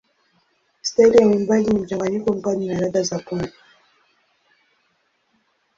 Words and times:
Staili 0.81 1.17
ya 1.17 1.27
uimbaji 1.27 1.69
ni 1.69 1.79
mchanganyiko 1.79 2.33
mkali 2.33 2.67
na 2.67 2.81
ladha 2.81 3.03
za 3.03 3.19
pwani. 3.19 3.51